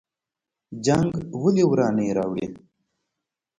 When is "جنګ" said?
0.85-1.09